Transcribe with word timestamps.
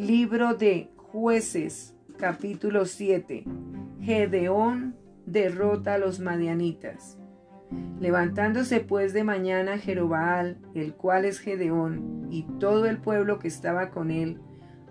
Libro 0.00 0.54
de 0.54 0.88
Jueces, 0.96 1.94
capítulo 2.16 2.86
7. 2.86 3.44
Gedeón 4.00 4.96
derrota 5.26 5.92
a 5.92 5.98
los 5.98 6.20
madianitas. 6.20 7.18
Levantándose 8.00 8.80
pues 8.80 9.12
de 9.12 9.24
mañana 9.24 9.76
Jerobaal, 9.76 10.56
el 10.74 10.94
cual 10.94 11.26
es 11.26 11.38
Gedeón, 11.38 12.28
y 12.30 12.44
todo 12.58 12.86
el 12.86 12.96
pueblo 12.96 13.38
que 13.38 13.48
estaba 13.48 13.90
con 13.90 14.10
él, 14.10 14.40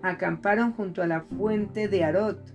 acamparon 0.00 0.74
junto 0.74 1.02
a 1.02 1.08
la 1.08 1.22
fuente 1.22 1.88
de 1.88 2.04
Arot, 2.04 2.54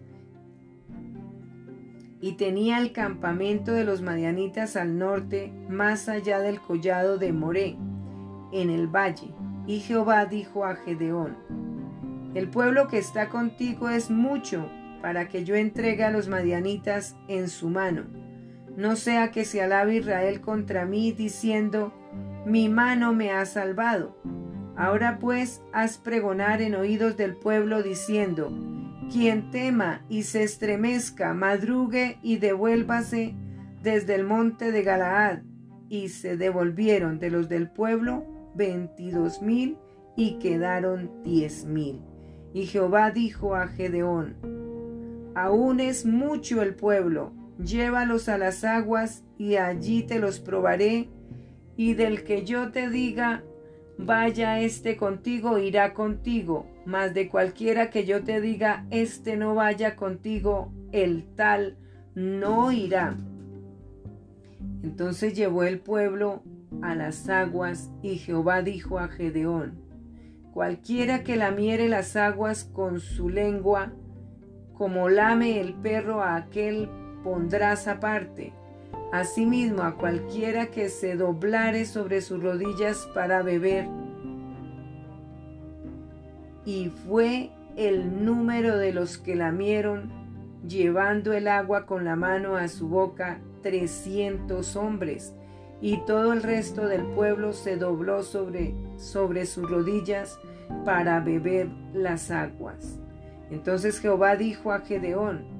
y 2.22 2.38
tenía 2.38 2.78
el 2.78 2.94
campamento 2.94 3.74
de 3.74 3.84
los 3.84 4.02
madianitas 4.02 4.78
al 4.78 4.98
norte, 4.98 5.52
más 5.68 6.08
allá 6.08 6.40
del 6.40 6.62
collado 6.62 7.18
de 7.18 7.34
Moré, 7.34 7.76
en 8.54 8.70
el 8.70 8.88
valle. 8.88 9.34
Y 9.68 9.82
Jehová 9.82 10.26
dijo 10.26 10.64
a 10.64 10.76
Gedeón, 10.76 11.36
El 12.36 12.50
pueblo 12.50 12.88
que 12.88 13.00
está 13.00 13.30
contigo 13.30 13.90
es 13.90 14.12
mucho, 14.12 14.70
para 15.02 15.28
que 15.28 15.44
yo 15.44 15.56
entregue 15.56 16.04
a 16.04 16.12
los 16.12 16.28
madianitas 16.28 17.16
en 17.28 17.50
su 17.50 17.70
mano 17.70 18.06
no 18.76 18.96
sea 18.96 19.32
que 19.32 19.46
se 19.46 19.62
alabe 19.62 19.96
Israel 19.96 20.42
contra 20.42 20.86
mí 20.86 21.12
diciendo, 21.12 21.94
mi 22.46 22.70
mano 22.70 23.14
me 23.14 23.32
ha 23.32 23.46
salvado. 23.46 24.18
Ahora 24.76 25.18
pues 25.20 25.62
haz 25.72 25.98
pregonar 25.98 26.62
en 26.62 26.76
oídos 26.76 27.16
del 27.16 27.36
pueblo 27.36 27.82
diciendo, 27.82 28.52
quien 29.12 29.50
tema 29.50 30.06
y 30.10 30.24
se 30.24 30.44
estremezca, 30.44 31.34
madrugue 31.34 32.20
y 32.22 32.38
devuélvase 32.38 33.36
desde 33.82 34.16
el 34.16 34.26
monte 34.26 34.72
de 34.72 34.84
Galaad. 34.84 35.40
Y 35.88 36.10
se 36.10 36.36
devolvieron 36.36 37.20
de 37.20 37.30
los 37.30 37.48
del 37.48 37.70
pueblo 37.70 38.26
veintidós 38.56 39.42
mil 39.42 39.78
y 40.18 40.40
quedaron 40.40 41.24
diez 41.24 41.64
mil. 41.66 42.02
Y 42.56 42.68
Jehová 42.68 43.12
dijo 43.12 43.54
a 43.54 43.68
Gedeón, 43.68 44.38
aún 45.36 45.82
es 45.82 46.06
mucho 46.06 46.62
el 46.62 46.74
pueblo, 46.74 47.34
llévalos 47.60 48.30
a 48.30 48.38
las 48.38 48.64
aguas 48.64 49.26
y 49.38 49.58
allí 49.58 50.04
te 50.04 50.20
los 50.20 50.40
probaré, 50.40 51.10
y 51.76 51.96
del 51.96 52.24
que 52.24 52.46
yo 52.46 52.72
te 52.72 52.90
diga, 52.90 53.44
vaya 53.98 54.62
este 54.62 54.96
contigo, 54.96 55.58
irá 55.58 55.94
contigo, 55.94 56.66
mas 56.86 57.14
de 57.14 57.28
cualquiera 57.28 57.90
que 57.90 58.06
yo 58.06 58.24
te 58.24 58.40
diga, 58.40 58.86
este 58.90 59.36
no 59.36 59.54
vaya 59.54 59.98
contigo, 59.98 60.72
el 60.94 61.26
tal 61.36 61.76
no 62.16 62.72
irá. 62.72 63.18
Entonces 64.82 65.34
llevó 65.34 65.64
el 65.64 65.80
pueblo 65.80 66.42
a 66.82 66.96
las 66.96 67.28
aguas, 67.28 67.92
y 68.02 68.16
Jehová 68.16 68.62
dijo 68.62 68.98
a 68.98 69.10
Gedeón, 69.10 69.85
cualquiera 70.56 71.26
que 71.26 71.36
lamiere 71.36 71.90
las 71.90 72.16
aguas 72.16 72.64
con 72.64 73.02
su 73.02 73.28
lengua, 73.28 73.92
como 74.78 75.10
lame 75.10 75.60
el 75.60 75.74
perro 75.74 76.24
a 76.24 76.38
aquel 76.38 76.90
pondrás 77.26 77.90
aparte. 77.90 78.54
Asimismo 79.12 79.84
a 79.84 79.98
cualquiera 79.98 80.68
que 80.68 80.88
se 80.88 81.18
doblare 81.18 81.84
sobre 81.84 82.22
sus 82.22 82.42
rodillas 82.42 83.06
para 83.14 83.42
beber. 83.42 83.90
Y 86.64 86.88
fue 87.06 87.52
el 87.76 88.24
número 88.24 88.78
de 88.78 88.94
los 88.94 89.18
que 89.18 89.36
lamieron, 89.36 90.10
llevando 90.66 91.34
el 91.34 91.50
agua 91.50 91.86
con 91.86 92.06
la 92.06 92.16
mano 92.16 92.56
a 92.56 92.70
su 92.70 92.88
boca, 92.88 93.42
trescientos 93.62 94.78
hombres. 94.78 95.36
Y 95.82 95.98
todo 96.06 96.34
el 96.34 96.42
resto 96.42 96.88
del 96.88 97.04
pueblo 97.04 97.54
se 97.54 97.76
dobló 97.78 98.24
sobre, 98.24 98.74
sobre 98.98 99.46
sus 99.46 99.70
rodillas 99.70 100.40
para 100.84 101.20
beber 101.20 101.68
las 101.94 102.32
aguas. 102.32 103.00
Entonces 103.52 104.00
Jehová 104.00 104.36
dijo 104.36 104.72
a 104.72 104.80
Gedeón, 104.80 105.56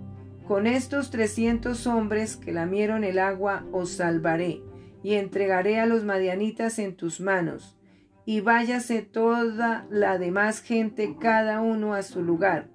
con 0.48 0.68
estos 0.68 1.10
trescientos 1.10 1.88
hombres 1.88 2.38
que 2.38 2.52
lamieron 2.52 3.04
el 3.04 3.18
agua 3.18 3.66
os 3.72 3.90
salvaré, 3.92 4.62
y 5.02 5.14
entregaré 5.14 5.80
a 5.80 5.86
los 5.86 6.04
madianitas 6.04 6.80
en 6.80 6.96
tus 6.96 7.20
manos, 7.20 7.78
y 8.26 8.42
váyase 8.42 9.02
toda 9.02 9.86
la 9.90 10.18
demás 10.18 10.62
gente 10.62 11.16
cada 11.20 11.62
uno 11.62 11.94
a 11.94 12.02
su 12.02 12.24
lugar. 12.24 12.70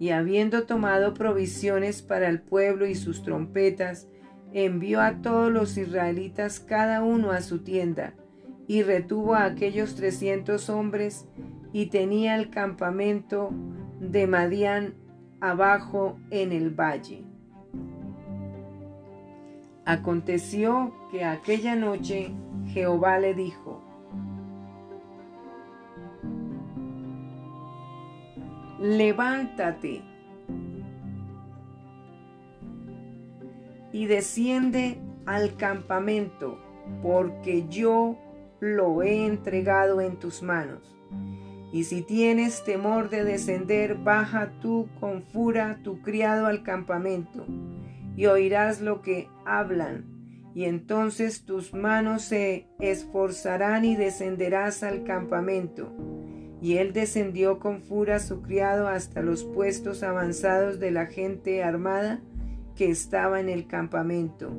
Y 0.00 0.10
habiendo 0.10 0.64
tomado 0.64 1.14
provisiones 1.14 2.02
para 2.02 2.28
el 2.28 2.40
pueblo 2.40 2.86
y 2.86 2.94
sus 2.94 3.24
trompetas, 3.24 4.06
envió 4.52 5.00
a 5.00 5.20
todos 5.22 5.52
los 5.52 5.76
israelitas 5.76 6.60
cada 6.60 7.02
uno 7.02 7.32
a 7.32 7.40
su 7.40 7.60
tienda, 7.60 8.14
y 8.66 8.82
retuvo 8.82 9.34
a 9.34 9.44
aquellos 9.44 9.94
trescientos 9.94 10.68
hombres, 10.70 11.28
y 11.72 11.86
tenía 11.86 12.36
el 12.36 12.50
campamento 12.50 13.50
de 14.00 14.26
Madián 14.26 14.94
abajo 15.40 16.18
en 16.30 16.52
el 16.52 16.70
valle. 16.70 17.24
Aconteció 19.84 20.94
que 21.10 21.24
aquella 21.24 21.74
noche 21.74 22.30
Jehová 22.66 23.18
le 23.18 23.34
dijo, 23.34 23.82
levántate 28.78 30.02
y 33.98 34.06
desciende 34.06 35.00
al 35.26 35.56
campamento, 35.56 36.56
porque 37.02 37.66
yo 37.68 38.16
lo 38.60 39.02
he 39.02 39.26
entregado 39.26 40.00
en 40.00 40.20
tus 40.20 40.40
manos. 40.40 40.96
Y 41.72 41.82
si 41.82 42.02
tienes 42.02 42.62
temor 42.62 43.10
de 43.10 43.24
descender, 43.24 43.96
baja 43.96 44.52
tú 44.60 44.88
con 45.00 45.24
fura 45.24 45.80
tu 45.82 46.00
criado 46.00 46.46
al 46.46 46.62
campamento, 46.62 47.44
y 48.14 48.26
oirás 48.26 48.80
lo 48.80 49.02
que 49.02 49.28
hablan, 49.44 50.04
y 50.54 50.66
entonces 50.66 51.44
tus 51.44 51.74
manos 51.74 52.22
se 52.22 52.68
esforzarán 52.78 53.84
y 53.84 53.96
descenderás 53.96 54.84
al 54.84 55.02
campamento. 55.02 55.92
Y 56.62 56.76
él 56.76 56.92
descendió 56.92 57.58
con 57.58 57.82
fura 57.82 58.20
su 58.20 58.42
criado 58.42 58.86
hasta 58.86 59.22
los 59.22 59.42
puestos 59.42 60.04
avanzados 60.04 60.78
de 60.78 60.92
la 60.92 61.06
gente 61.06 61.64
armada 61.64 62.22
que 62.78 62.90
estaba 62.90 63.40
en 63.40 63.48
el 63.48 63.66
campamento. 63.66 64.52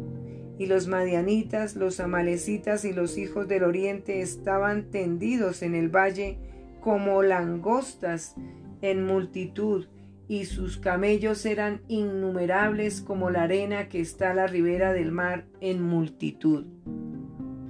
Y 0.57 0.65
los 0.65 0.87
madianitas, 0.87 1.77
los 1.77 2.01
amalecitas 2.01 2.83
y 2.83 2.91
los 2.91 3.17
hijos 3.17 3.47
del 3.47 3.63
oriente 3.63 4.19
estaban 4.19 4.91
tendidos 4.91 5.61
en 5.61 5.73
el 5.73 5.87
valle 5.87 6.37
como 6.81 7.23
langostas 7.23 8.35
en 8.81 9.05
multitud, 9.05 9.87
y 10.27 10.45
sus 10.45 10.77
camellos 10.77 11.45
eran 11.45 11.81
innumerables 11.87 12.99
como 12.99 13.29
la 13.29 13.43
arena 13.43 13.87
que 13.87 14.01
está 14.01 14.31
a 14.31 14.33
la 14.35 14.47
ribera 14.47 14.91
del 14.91 15.13
mar 15.13 15.45
en 15.61 15.81
multitud. 15.81 16.65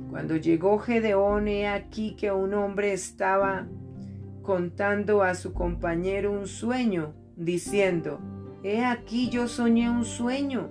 Cuando 0.10 0.36
llegó 0.36 0.80
Gedeón, 0.80 1.48
he 1.48 1.68
aquí 1.68 2.16
que 2.16 2.32
un 2.32 2.56
hombre 2.56 2.92
estaba 2.92 3.68
contando 4.42 5.22
a 5.22 5.36
su 5.36 5.54
compañero 5.54 6.32
un 6.32 6.48
sueño, 6.48 7.14
diciendo, 7.38 8.20
He 8.64 8.84
aquí 8.84 9.30
yo 9.30 9.48
soñé 9.48 9.90
un 9.90 10.06
sueño. 10.06 10.70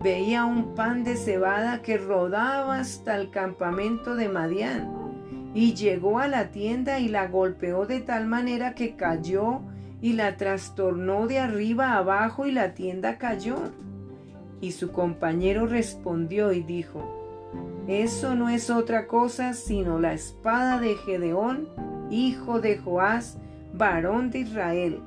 Veía 0.00 0.44
un 0.44 0.74
pan 0.74 1.04
de 1.04 1.16
cebada 1.16 1.82
que 1.82 1.96
rodaba 1.96 2.78
hasta 2.78 3.16
el 3.16 3.30
campamento 3.30 4.16
de 4.16 4.28
Madián 4.28 5.02
y 5.54 5.74
llegó 5.74 6.18
a 6.18 6.28
la 6.28 6.50
tienda 6.50 6.98
y 6.98 7.08
la 7.08 7.28
golpeó 7.28 7.86
de 7.86 8.00
tal 8.00 8.26
manera 8.26 8.74
que 8.74 8.96
cayó 8.96 9.60
y 10.00 10.14
la 10.14 10.36
trastornó 10.36 11.26
de 11.28 11.38
arriba 11.38 11.96
abajo 11.96 12.46
y 12.46 12.52
la 12.52 12.74
tienda 12.74 13.18
cayó. 13.18 13.56
Y 14.60 14.72
su 14.72 14.90
compañero 14.92 15.66
respondió 15.66 16.52
y 16.52 16.62
dijo, 16.62 17.22
eso 17.86 18.34
no 18.34 18.48
es 18.48 18.70
otra 18.70 19.06
cosa 19.06 19.54
sino 19.54 19.98
la 20.00 20.12
espada 20.12 20.80
de 20.80 20.96
Gedeón, 20.96 21.68
hijo 22.10 22.60
de 22.60 22.78
Joás, 22.78 23.38
varón 23.72 24.30
de 24.30 24.40
Israel. 24.40 25.00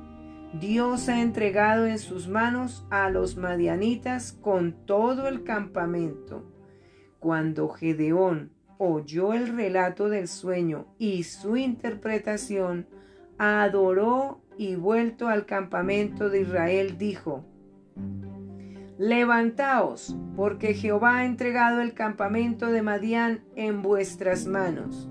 Dios 0.60 1.10
ha 1.10 1.20
entregado 1.20 1.86
en 1.86 1.98
sus 1.98 2.28
manos 2.28 2.86
a 2.90 3.10
los 3.10 3.36
madianitas 3.36 4.32
con 4.32 4.86
todo 4.86 5.28
el 5.28 5.42
campamento. 5.44 6.50
Cuando 7.18 7.68
Gedeón 7.68 8.52
oyó 8.78 9.34
el 9.34 9.54
relato 9.54 10.08
del 10.08 10.28
sueño 10.28 10.86
y 10.98 11.24
su 11.24 11.56
interpretación, 11.56 12.86
adoró 13.38 14.40
y 14.56 14.76
vuelto 14.76 15.28
al 15.28 15.44
campamento 15.44 16.30
de 16.30 16.42
Israel 16.42 16.96
dijo, 16.96 17.44
Levantaos, 18.98 20.16
porque 20.36 20.72
Jehová 20.72 21.18
ha 21.18 21.26
entregado 21.26 21.82
el 21.82 21.92
campamento 21.92 22.68
de 22.68 22.80
Madián 22.80 23.44
en 23.54 23.82
vuestras 23.82 24.46
manos. 24.46 25.10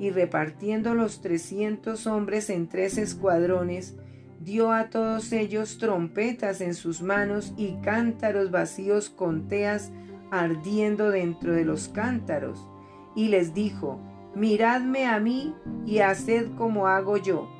Y 0.00 0.10
repartiendo 0.10 0.94
los 0.94 1.20
trescientos 1.20 2.08
hombres 2.08 2.50
en 2.50 2.68
tres 2.68 2.98
escuadrones, 2.98 3.99
dio 4.40 4.72
a 4.72 4.88
todos 4.88 5.32
ellos 5.32 5.76
trompetas 5.76 6.62
en 6.62 6.74
sus 6.74 7.02
manos 7.02 7.52
y 7.58 7.74
cántaros 7.82 8.50
vacíos 8.50 9.10
con 9.10 9.48
teas 9.48 9.92
ardiendo 10.30 11.10
dentro 11.10 11.52
de 11.52 11.66
los 11.66 11.88
cántaros 11.88 12.66
y 13.14 13.28
les 13.28 13.52
dijo, 13.52 14.00
miradme 14.34 15.06
a 15.06 15.20
mí 15.20 15.54
y 15.84 15.98
haced 15.98 16.48
como 16.56 16.86
hago 16.86 17.18
yo. 17.18 17.50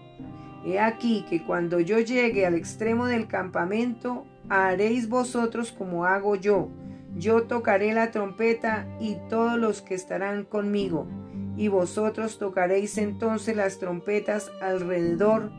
He 0.65 0.79
aquí 0.79 1.25
que 1.29 1.45
cuando 1.45 1.81
yo 1.81 1.99
llegue 1.99 2.47
al 2.47 2.55
extremo 2.55 3.07
del 3.07 3.27
campamento, 3.27 4.25
haréis 4.49 5.09
vosotros 5.09 5.73
como 5.73 6.07
hago 6.07 6.35
yo. 6.37 6.69
Yo 7.17 7.43
tocaré 7.43 7.93
la 7.93 8.11
trompeta 8.11 8.87
y 9.01 9.17
todos 9.29 9.59
los 9.59 9.83
que 9.83 9.95
estarán 9.95 10.45
conmigo. 10.45 11.07
Y 11.57 11.69
vosotros 11.69 12.39
tocaréis 12.39 12.97
entonces 12.99 13.57
las 13.57 13.79
trompetas 13.79 14.51
alrededor 14.63 15.51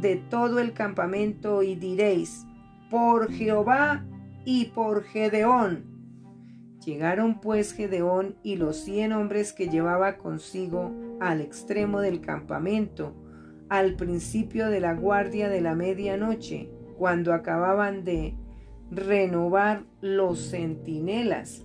de 0.00 0.16
todo 0.16 0.58
el 0.58 0.72
campamento 0.72 1.62
y 1.62 1.74
diréis, 1.74 2.46
por 2.90 3.30
Jehová 3.30 4.04
y 4.44 4.66
por 4.66 5.04
Gedeón. 5.04 5.84
Llegaron 6.84 7.40
pues 7.40 7.72
Gedeón 7.72 8.36
y 8.42 8.56
los 8.56 8.76
cien 8.76 9.12
hombres 9.12 9.52
que 9.52 9.68
llevaba 9.68 10.16
consigo 10.16 10.92
al 11.20 11.40
extremo 11.40 12.00
del 12.00 12.20
campamento, 12.20 13.14
al 13.68 13.94
principio 13.94 14.70
de 14.70 14.80
la 14.80 14.94
guardia 14.94 15.48
de 15.48 15.60
la 15.60 15.74
medianoche, 15.74 16.70
cuando 16.96 17.34
acababan 17.34 18.04
de 18.04 18.34
renovar 18.90 19.84
los 20.00 20.50
centinelas. 20.50 21.62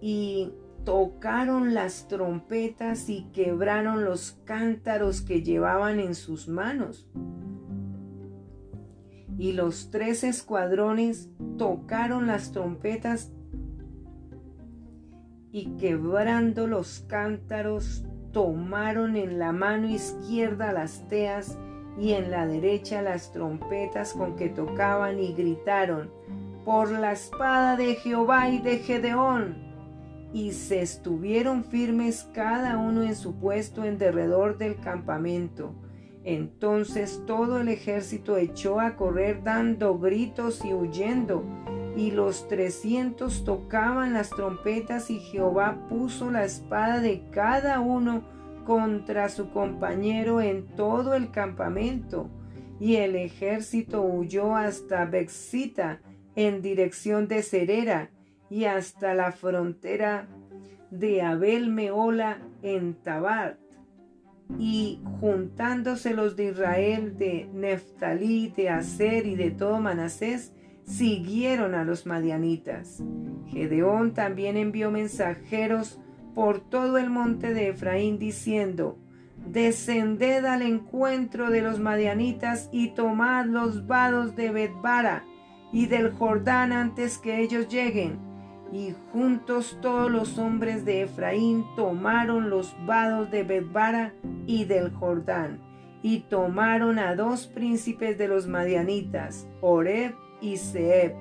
Y 0.00 0.52
tocaron 0.84 1.74
las 1.74 2.08
trompetas 2.08 3.08
y 3.08 3.24
quebraron 3.32 4.04
los 4.04 4.38
cántaros 4.44 5.22
que 5.22 5.42
llevaban 5.42 6.00
en 6.00 6.14
sus 6.14 6.48
manos. 6.48 7.08
Y 9.38 9.52
los 9.52 9.90
tres 9.90 10.24
escuadrones 10.24 11.30
tocaron 11.56 12.26
las 12.26 12.52
trompetas 12.52 13.32
y 15.52 15.76
quebrando 15.76 16.66
los 16.66 17.00
cántaros 17.08 18.04
tomaron 18.32 19.16
en 19.16 19.38
la 19.38 19.52
mano 19.52 19.88
izquierda 19.88 20.72
las 20.72 21.06
teas 21.08 21.58
y 21.98 22.12
en 22.12 22.30
la 22.30 22.46
derecha 22.46 23.02
las 23.02 23.32
trompetas 23.32 24.14
con 24.14 24.36
que 24.36 24.48
tocaban 24.48 25.18
y 25.18 25.34
gritaron, 25.34 26.10
por 26.64 26.90
la 26.90 27.12
espada 27.12 27.76
de 27.76 27.96
Jehová 27.96 28.48
y 28.48 28.60
de 28.60 28.78
Gedeón. 28.78 29.71
Y 30.32 30.52
se 30.52 30.80
estuvieron 30.80 31.64
firmes 31.64 32.28
cada 32.32 32.78
uno 32.78 33.02
en 33.02 33.14
su 33.14 33.34
puesto 33.34 33.84
en 33.84 33.98
derredor 33.98 34.58
del 34.58 34.76
campamento. 34.76 35.74
Entonces 36.24 37.22
todo 37.26 37.58
el 37.58 37.68
ejército 37.68 38.36
echó 38.36 38.80
a 38.80 38.96
correr 38.96 39.42
dando 39.42 39.98
gritos 39.98 40.64
y 40.64 40.72
huyendo 40.72 41.44
y 41.96 42.10
los 42.10 42.48
trescientos 42.48 43.44
tocaban 43.44 44.14
las 44.14 44.30
trompetas 44.30 45.10
y 45.10 45.20
Jehová 45.20 45.86
puso 45.88 46.30
la 46.30 46.44
espada 46.44 47.00
de 47.00 47.24
cada 47.30 47.80
uno 47.80 48.24
contra 48.64 49.28
su 49.28 49.50
compañero 49.50 50.40
en 50.40 50.66
todo 50.74 51.14
el 51.14 51.30
campamento. 51.30 52.30
Y 52.80 52.96
el 52.96 53.16
ejército 53.16 54.02
huyó 54.02 54.56
hasta 54.56 55.04
Bexita 55.04 56.00
en 56.34 56.62
dirección 56.62 57.28
de 57.28 57.42
Cerera 57.42 58.10
y 58.52 58.66
hasta 58.66 59.14
la 59.14 59.32
frontera 59.32 60.28
de 60.90 61.22
Abel 61.22 61.70
Meola 61.70 62.36
en 62.60 62.92
Tabart. 62.92 63.58
Y 64.58 65.00
juntándose 65.20 66.12
los 66.12 66.36
de 66.36 66.50
Israel 66.50 67.16
de 67.16 67.48
Neftalí, 67.54 68.52
de 68.54 68.68
Aser 68.68 69.26
y 69.26 69.36
de 69.36 69.52
todo 69.52 69.80
Manasés, 69.80 70.52
siguieron 70.84 71.74
a 71.74 71.84
los 71.84 72.04
madianitas. 72.04 73.02
Gedeón 73.46 74.12
también 74.12 74.58
envió 74.58 74.90
mensajeros 74.90 75.98
por 76.34 76.60
todo 76.60 76.98
el 76.98 77.08
monte 77.08 77.54
de 77.54 77.70
Efraín 77.70 78.18
diciendo, 78.18 78.98
Descended 79.46 80.44
al 80.44 80.60
encuentro 80.60 81.48
de 81.48 81.62
los 81.62 81.80
madianitas 81.80 82.68
y 82.70 82.88
tomad 82.88 83.46
los 83.46 83.86
vados 83.86 84.36
de 84.36 84.50
Betbara 84.50 85.24
y 85.72 85.86
del 85.86 86.12
Jordán 86.12 86.72
antes 86.72 87.16
que 87.16 87.40
ellos 87.40 87.68
lleguen. 87.68 88.31
Y 88.72 88.94
juntos 89.12 89.78
todos 89.82 90.10
los 90.10 90.38
hombres 90.38 90.86
de 90.86 91.02
Efraín 91.02 91.64
tomaron 91.76 92.48
los 92.48 92.74
vados 92.86 93.30
de 93.30 93.42
Betbara 93.42 94.14
y 94.46 94.64
del 94.64 94.90
Jordán, 94.92 95.60
y 96.02 96.20
tomaron 96.20 96.98
a 96.98 97.14
dos 97.14 97.46
príncipes 97.46 98.16
de 98.16 98.28
los 98.28 98.48
madianitas, 98.48 99.46
Oreb 99.60 100.14
y 100.40 100.56
Seb, 100.56 101.14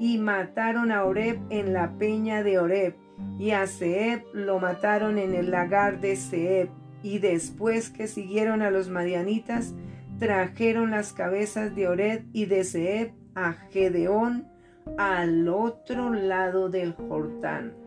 y 0.00 0.16
mataron 0.16 0.90
a 0.90 1.04
Oreb 1.04 1.38
en 1.50 1.74
la 1.74 1.98
peña 1.98 2.42
de 2.42 2.58
Oreb, 2.58 2.96
y 3.38 3.50
a 3.50 3.66
Seb 3.66 4.22
lo 4.32 4.58
mataron 4.58 5.18
en 5.18 5.34
el 5.34 5.50
lagar 5.50 6.00
de 6.00 6.16
Seb, 6.16 6.70
y 7.02 7.18
después 7.18 7.90
que 7.90 8.06
siguieron 8.08 8.62
a 8.62 8.70
los 8.70 8.88
madianitas, 8.88 9.74
trajeron 10.18 10.90
las 10.90 11.12
cabezas 11.12 11.76
de 11.76 11.86
Oreb 11.86 12.24
y 12.32 12.46
de 12.46 12.64
Seb 12.64 13.12
a 13.34 13.52
Gedeón 13.52 14.53
al 14.96 15.48
otro 15.48 16.10
lado 16.10 16.68
del 16.68 16.92
Jordán. 16.94 17.83